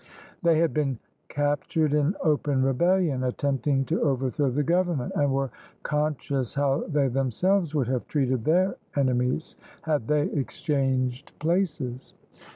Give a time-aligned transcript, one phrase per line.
[0.41, 0.97] They had been
[1.27, 5.51] captured in open rebellion, attempting to overthrow the government, and were
[5.83, 12.15] conscious how they themselves would have treated their enemies had they exchanged places.